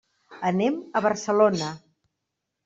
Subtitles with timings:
[0.51, 1.69] Anem a Barcelona.